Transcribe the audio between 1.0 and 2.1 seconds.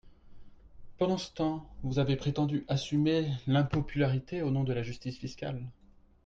ce temps, vous